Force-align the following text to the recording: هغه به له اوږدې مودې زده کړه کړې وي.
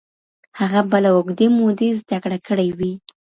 هغه 0.59 0.81
به 0.89 0.97
له 1.03 1.09
اوږدې 1.15 1.47
مودې 1.57 1.89
زده 2.01 2.17
کړه 2.23 2.37
کړې 2.47 2.67
وي. 2.77 2.93